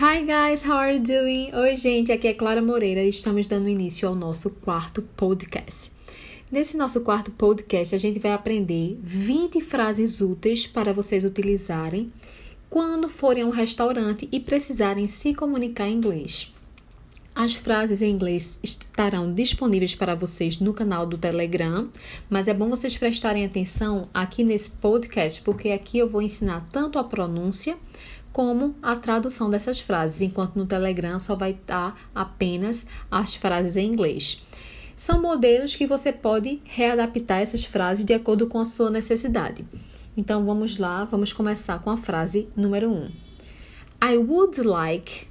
[0.00, 1.52] Hi guys, how are you doing?
[1.52, 5.90] Oi, gente, aqui é Clara Moreira e estamos dando início ao nosso quarto podcast.
[6.52, 12.12] Nesse nosso quarto podcast, a gente vai aprender 20 frases úteis para vocês utilizarem
[12.70, 16.54] quando forem a um restaurante e precisarem se comunicar em inglês.
[17.34, 21.88] As frases em inglês estarão disponíveis para vocês no canal do Telegram,
[22.28, 26.98] mas é bom vocês prestarem atenção aqui nesse podcast, porque aqui eu vou ensinar tanto
[26.98, 27.76] a pronúncia
[28.32, 33.86] como a tradução dessas frases, enquanto no Telegram só vai estar apenas as frases em
[33.86, 34.40] inglês.
[34.96, 39.64] São modelos que você pode readaptar essas frases de acordo com a sua necessidade.
[40.16, 42.92] Então vamos lá, vamos começar com a frase número 1.
[42.92, 43.10] Um.
[44.02, 45.26] I would like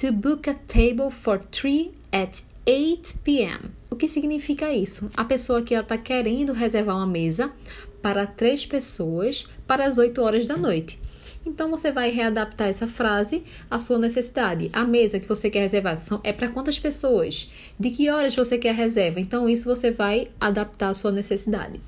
[0.00, 3.70] to book a table for three at 8 p.m.
[3.90, 5.10] O que significa isso?
[5.16, 7.52] A pessoa que está querendo reservar uma mesa
[8.00, 11.00] para três pessoas para as 8 horas da noite.
[11.46, 14.70] Então você vai readaptar essa frase à sua necessidade.
[14.72, 17.50] A mesa que você quer reservar é para quantas pessoas?
[17.78, 19.20] De que horas você quer reserva?
[19.20, 21.80] Então isso você vai adaptar à sua necessidade.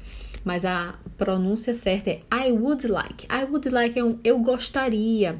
[0.44, 3.26] Mas a pronúncia certa é I would like.
[3.26, 5.38] I would like é um eu gostaria.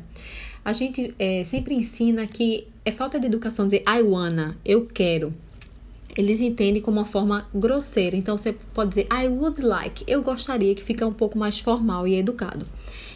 [0.65, 5.35] A gente é, sempre ensina que é falta de educação dizer I wanna, eu quero
[6.17, 8.17] eles entendem como uma forma grosseira.
[8.17, 12.07] Então você pode dizer I would like, eu gostaria, que fica um pouco mais formal
[12.07, 12.67] e educado.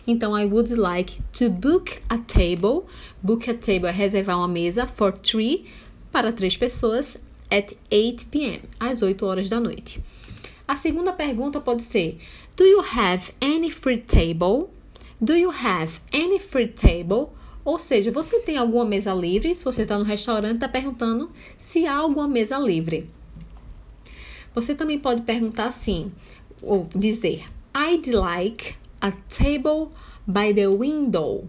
[0.09, 2.87] Então, I would like to book a table.
[3.23, 5.67] Book a table é reservar uma mesa for three
[6.11, 7.19] para três pessoas
[7.51, 8.63] at 8 p.m.
[8.81, 10.01] às 8 horas da noite.
[10.67, 12.19] A segunda pergunta pode ser:
[12.57, 14.71] Do you have any free table?
[15.21, 17.35] Do you have any free table?
[17.69, 19.55] Ou seja, você tem alguma mesa livre?
[19.55, 23.11] Se você está no restaurante, está perguntando se há alguma mesa livre.
[24.55, 26.11] Você também pode perguntar assim,
[26.63, 27.45] ou dizer
[27.77, 29.91] I'd like a table
[30.27, 31.47] by the window.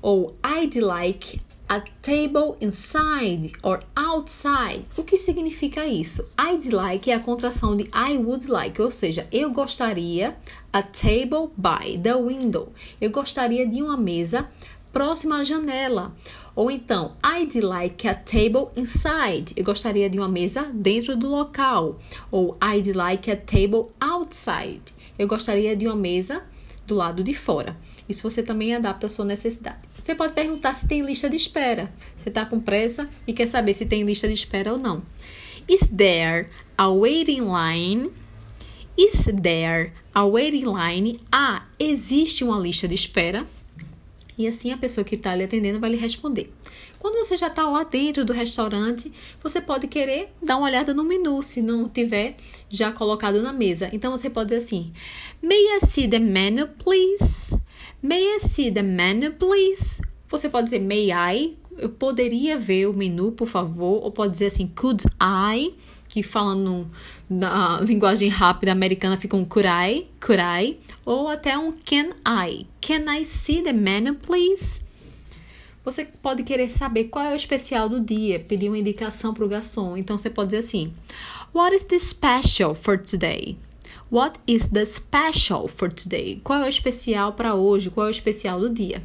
[0.00, 4.84] Ou I'd like a table inside or outside.
[4.96, 6.30] O que significa isso?
[6.40, 10.34] I'd like é a contração de I would like, ou seja, eu gostaria
[10.72, 12.72] a table by the window.
[12.98, 14.48] Eu gostaria de uma mesa
[14.92, 16.14] próxima à janela.
[16.54, 19.52] Ou então, I'd like a table inside.
[19.56, 21.98] Eu gostaria de uma mesa dentro do local.
[22.30, 24.82] Ou I'd like a table outside.
[25.18, 26.42] Eu gostaria de uma mesa
[26.86, 27.76] do lado de fora.
[28.08, 29.78] Isso você também adapta à sua necessidade.
[29.98, 31.92] Você pode perguntar se tem lista de espera.
[32.16, 35.02] Você está com pressa e quer saber se tem lista de espera ou não.
[35.68, 38.10] Is there a waiting line?
[38.96, 41.20] Is there a waiting line?
[41.30, 43.46] Ah, existe uma lista de espera?
[44.38, 46.52] E assim a pessoa que está lhe atendendo vai lhe responder.
[46.98, 49.12] Quando você já está lá dentro do restaurante,
[49.42, 52.36] você pode querer dar uma olhada no menu, se não tiver
[52.68, 53.90] já colocado na mesa.
[53.92, 54.92] Então você pode dizer assim:
[55.42, 57.58] May I see the menu, please?
[58.00, 60.00] May I see the menu, please?
[60.28, 61.58] Você pode dizer May I?
[61.76, 64.04] Eu poderia ver o menu, por favor?
[64.04, 65.74] Ou pode dizer assim: Could I?
[66.18, 66.90] Que falando
[67.30, 72.66] na linguagem rápida americana fica um could I, could I, ou até um can I.
[72.80, 74.80] Can I see the menu, please?
[75.84, 79.48] Você pode querer saber qual é o especial do dia, pedir uma indicação para o
[79.48, 79.96] garçom.
[79.96, 80.92] Então você pode dizer assim:
[81.54, 83.56] What is the special for today?
[84.10, 86.40] What is the special for today?
[86.42, 87.90] Qual é o especial para hoje?
[87.90, 89.02] Qual é o especial do dia?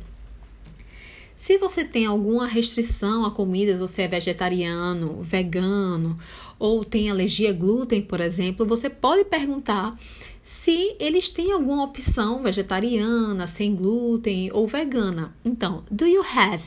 [1.36, 6.18] Se você tem alguma restrição a comidas, você é vegetariano, vegano
[6.64, 10.00] ou tem alergia a glúten, por exemplo, você pode perguntar
[10.42, 15.36] se eles têm alguma opção vegetariana, sem glúten ou vegana.
[15.44, 16.64] Então, do you have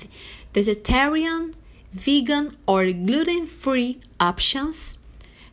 [0.53, 1.51] vegetarian,
[1.91, 5.01] vegan or gluten-free options?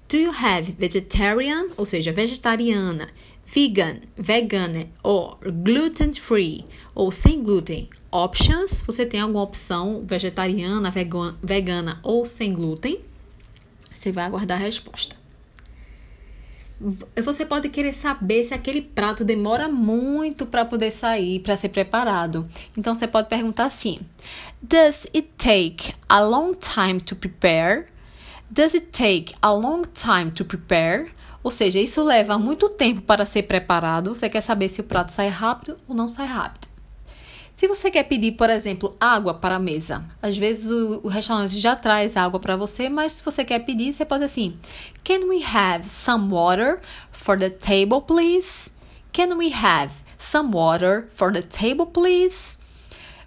[0.10, 3.08] Do you have vegetarian, ou seja, vegetariana,
[3.46, 8.84] vegan, vegana ou gluten-free ou sem glúten options?
[8.86, 10.92] Você tem alguma opção vegetariana,
[11.42, 13.00] vegana ou sem glúten?
[14.04, 15.16] Você vai aguardar a resposta.
[17.24, 22.46] Você pode querer saber se aquele prato demora muito para poder sair, para ser preparado.
[22.78, 24.02] Então você pode perguntar assim:
[24.62, 27.86] Does it take a long time to prepare?
[28.52, 31.14] Does it take a long time to prepare?
[31.42, 34.14] Ou seja, isso leva muito tempo para ser preparado.
[34.14, 36.73] Você quer saber se o prato sai rápido ou não sai rápido.
[37.56, 41.60] Se você quer pedir, por exemplo, água para a mesa, às vezes o, o restaurante
[41.60, 44.58] já traz água para você, mas se você quer pedir, você pode assim:
[45.04, 46.80] Can we have some water
[47.12, 48.72] for the table, please?
[49.14, 52.58] Can we have some water for the table, please?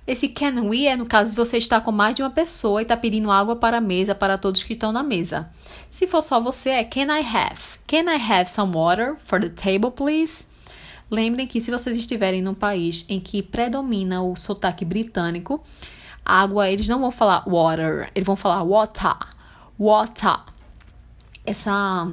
[0.07, 2.83] Esse can we é no caso se você está com mais de uma pessoa e
[2.83, 5.51] está pedindo água para a mesa para todos que estão na mesa.
[5.91, 7.61] Se for só você, é can I have?
[7.87, 10.47] Can I have some water for the table, please?
[11.11, 15.63] Lembrem que se vocês estiverem num país em que predomina o sotaque britânico,
[16.25, 19.17] água, eles não vão falar water, eles vão falar water,
[19.79, 20.41] water.
[21.45, 22.13] Essa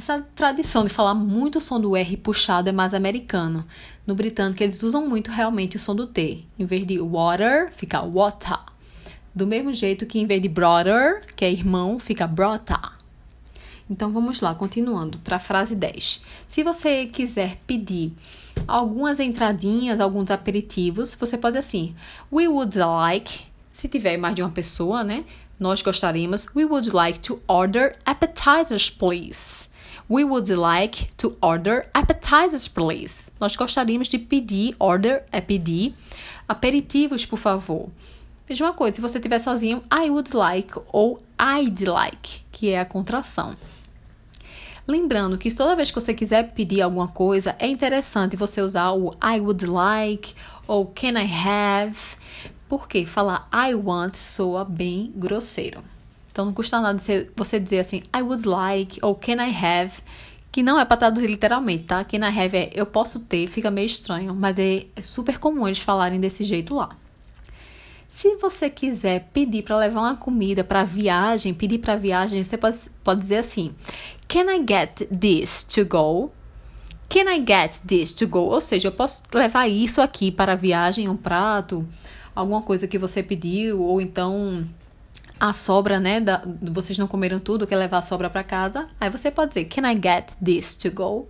[0.00, 3.66] essa tradição de falar muito o som do R puxado é mais americano.
[4.06, 6.42] No britânico, eles usam muito realmente o som do T.
[6.58, 8.58] Em vez de water, fica water.
[9.34, 12.80] Do mesmo jeito que em vez de brother, que é irmão, fica brother.
[13.90, 16.22] Então vamos lá, continuando para a frase 10.
[16.48, 18.12] Se você quiser pedir
[18.68, 21.92] algumas entradinhas, alguns aperitivos, você pode assim:
[22.32, 25.24] We would like, se tiver mais de uma pessoa, né?
[25.58, 26.46] Nós gostaríamos.
[26.54, 29.68] We would like to order appetizers, please.
[30.08, 33.32] We would like to order appetizers, please.
[33.40, 35.94] Nós gostaríamos de pedir, order é pedir,
[36.46, 37.88] aperitivos, por favor.
[38.48, 42.84] Mesma coisa, se você estiver sozinho, I would like ou I'd like, que é a
[42.84, 43.56] contração.
[44.90, 49.14] Lembrando que toda vez que você quiser pedir alguma coisa, é interessante você usar o
[49.22, 50.34] I would like
[50.66, 51.96] ou can I have,
[52.68, 55.80] porque falar I want soa bem grosseiro.
[56.32, 57.00] Então não custa nada
[57.36, 59.92] você dizer assim, I would like ou can I have,
[60.50, 62.02] que não é para traduzir literalmente, tá?
[62.02, 65.68] Can I have é eu posso ter, fica meio estranho, mas é, é super comum
[65.68, 66.96] eles falarem desse jeito lá.
[68.10, 72.76] Se você quiser pedir para levar uma comida para viagem, pedir para viagem, você pode,
[73.04, 73.72] pode dizer assim:
[74.26, 76.32] Can I get this to go?
[77.08, 78.40] Can I get this to go?
[78.40, 81.86] Ou seja, eu posso levar isso aqui para a viagem, um prato,
[82.34, 84.66] alguma coisa que você pediu, ou então
[85.38, 86.20] a sobra, né?
[86.20, 88.88] Da, vocês não comeram tudo, quer levar a sobra para casa.
[89.00, 91.28] Aí você pode dizer, Can I get this to go?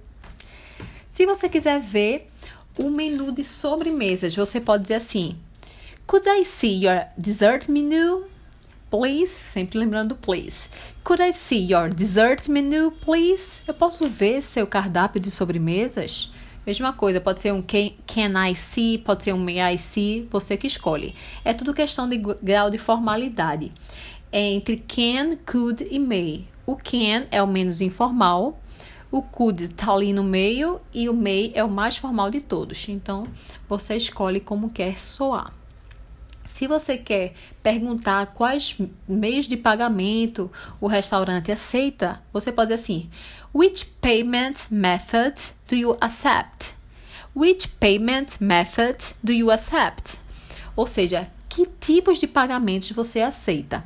[1.12, 2.31] Se você quiser ver
[2.79, 5.37] o menu de sobremesas, você pode dizer assim:
[6.10, 8.24] Could I see your dessert menu?
[8.90, 10.68] Please, sempre lembrando please.
[11.04, 13.62] Could I see your dessert menu, please?
[13.64, 16.32] Eu posso ver seu cardápio de sobremesas?
[16.66, 20.26] Mesma coisa, pode ser um can, can I see, pode ser um may I see,
[20.28, 21.14] você que escolhe.
[21.44, 23.72] É tudo questão de grau de formalidade.
[24.32, 26.44] É entre can, could e may.
[26.66, 28.60] O can é o menos informal,
[29.12, 32.88] o could está ali no meio e o may é o mais formal de todos.
[32.88, 33.28] Então,
[33.68, 35.59] você escolhe como quer soar.
[36.60, 38.76] Se você quer perguntar quais
[39.08, 43.08] meios de pagamento o restaurante aceita, você pode dizer assim:
[43.54, 46.74] Which payment methods do you accept?
[47.34, 50.18] Which payment methods do you accept?
[50.76, 53.82] Ou seja, que tipos de pagamentos você aceita?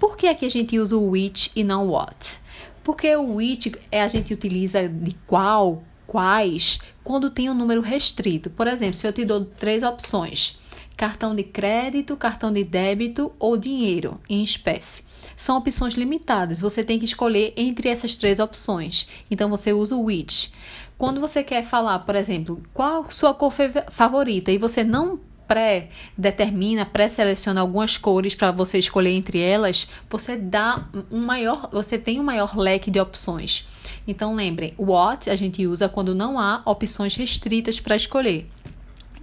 [0.00, 2.40] Por que aqui a gente usa o which e não what?
[2.82, 8.50] Porque o which é a gente utiliza de qual, quais, quando tem um número restrito.
[8.50, 10.60] Por exemplo, se eu te dou três opções:
[11.02, 15.02] cartão de crédito, cartão de débito ou dinheiro em espécie
[15.36, 16.60] são opções limitadas.
[16.60, 19.08] Você tem que escolher entre essas três opções.
[19.28, 20.52] Então você usa o which.
[20.96, 23.52] Quando você quer falar, por exemplo, qual sua cor
[23.90, 25.18] favorita e você não
[25.48, 32.20] pré-determina, pré-seleciona algumas cores para você escolher entre elas, você dá um maior, você tem
[32.20, 33.64] um maior leque de opções.
[34.06, 38.48] Então lembrem, what a gente usa quando não há opções restritas para escolher.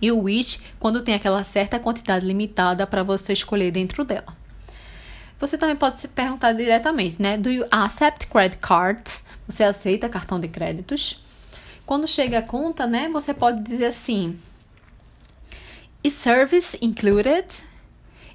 [0.01, 4.37] E o which quando tem aquela certa quantidade limitada para você escolher dentro dela.
[5.39, 7.37] Você também pode se perguntar diretamente, né?
[7.37, 9.25] Do you accept credit cards?
[9.47, 11.23] Você aceita cartão de créditos?
[11.85, 13.09] Quando chega a conta, né?
[13.09, 14.37] Você pode dizer assim:
[16.03, 17.63] Is service included?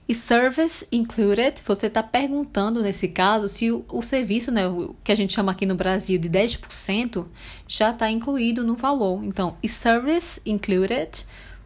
[0.06, 1.62] Is service included?
[1.64, 5.52] Você está perguntando nesse caso se o, o, serviço, né, o que a gente chama
[5.52, 7.26] aqui no Brasil de 10%,
[7.66, 9.24] já está incluído no valor.
[9.24, 11.24] Então, is service included?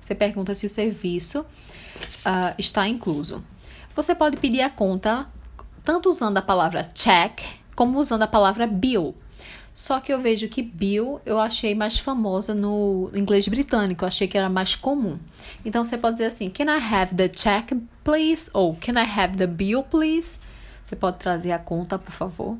[0.08, 3.44] Você pergunta se o serviço uh, está incluso.
[3.94, 5.26] Você pode pedir a conta
[5.84, 7.42] tanto usando a palavra check
[7.76, 9.14] como usando a palavra bill.
[9.74, 14.26] Só que eu vejo que bill eu achei mais famosa no inglês britânico, eu achei
[14.26, 15.18] que era mais comum.
[15.62, 18.50] Então você pode dizer assim: Can I have the check, please?
[18.54, 20.40] Ou Can I have the bill, please?
[20.86, 22.56] Você pode trazer a conta, por favor.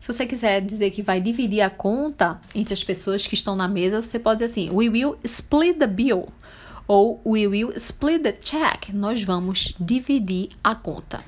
[0.00, 3.68] Se você quiser dizer que vai dividir a conta entre as pessoas que estão na
[3.68, 6.26] mesa, você pode dizer assim: We will split the bill
[6.90, 8.92] ou we will split the check.
[8.92, 11.24] Nós vamos dividir a conta.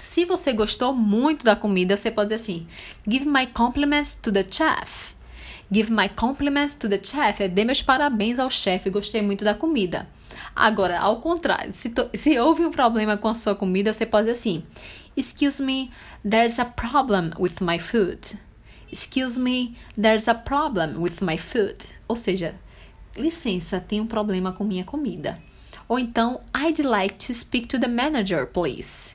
[0.00, 2.68] Se você gostou muito da comida, você pode dizer assim:
[3.04, 5.16] Give my compliments to the chef.
[5.72, 7.42] Give my compliments to the chef.
[7.42, 10.06] É dê meus parabéns ao chefe, gostei muito da comida.
[10.54, 14.38] Agora, ao contrário, se, se houve um problema com a sua comida, você pode dizer
[14.38, 14.62] assim:
[15.16, 15.90] Excuse me,
[16.22, 18.38] there's a problem with my food.
[18.92, 21.76] Excuse me, there's a problem with my food.
[22.06, 22.54] Ou seja,
[23.20, 25.38] licença, tem um problema com minha comida.
[25.88, 29.14] Ou então, I'd like to speak to the manager, please.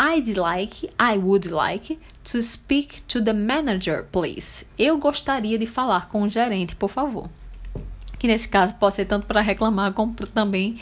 [0.00, 4.66] I'd like, I would like to speak to the manager, please.
[4.78, 7.28] Eu gostaria de falar com o gerente, por favor.
[8.18, 10.78] Que nesse caso pode ser tanto para reclamar como também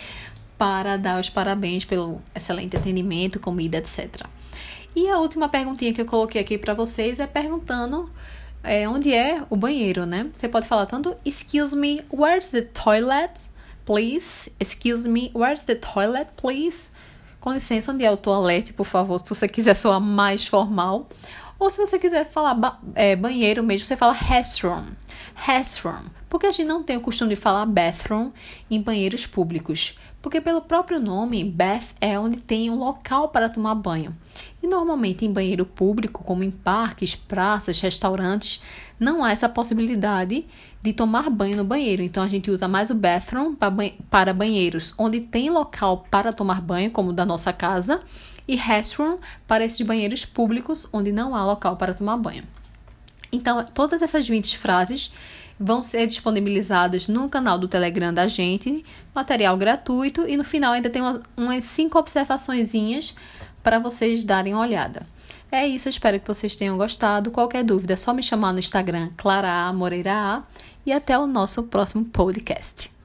[0.58, 4.26] para dar os parabéns pelo excelente atendimento, comida, etc.
[4.94, 8.10] E a última perguntinha que eu coloquei aqui para vocês é perguntando
[8.66, 10.28] é, onde é o banheiro, né?
[10.32, 13.32] Você pode falar tanto Excuse me, where's the toilet,
[13.84, 14.52] please?
[14.60, 16.90] Excuse me, where's the toilet, please?
[17.40, 21.08] Com licença, onde é o toalete, por favor, se você quiser soar mais formal.
[21.58, 24.84] Ou se você quiser falar ba é, banheiro mesmo, você fala restroom.
[25.34, 26.04] Restroom.
[26.28, 28.30] Porque a gente não tem o costume de falar bathroom
[28.70, 29.96] em banheiros públicos.
[30.26, 34.12] Porque pelo próprio nome, bath é onde tem um local para tomar banho.
[34.60, 38.60] E normalmente em banheiro público, como em parques, praças, restaurantes,
[38.98, 40.44] não há essa possibilidade
[40.82, 42.02] de tomar banho no banheiro.
[42.02, 43.54] Então a gente usa mais o bathroom
[44.10, 48.00] para banheiros onde tem local para tomar banho, como o da nossa casa
[48.48, 52.42] e restroom para esses banheiros públicos onde não há local para tomar banho.
[53.30, 55.12] Então, todas essas 20 frases
[55.58, 58.84] vão ser disponibilizadas no canal do Telegram da gente,
[59.14, 61.02] material gratuito, e no final ainda tem
[61.36, 62.72] umas 5 observações
[63.62, 65.02] para vocês darem uma olhada.
[65.50, 67.30] É isso, espero que vocês tenham gostado.
[67.30, 69.72] Qualquer dúvida é só me chamar no Instagram, Clara.
[69.72, 70.42] Moreira A,
[70.84, 72.95] e até o nosso próximo podcast.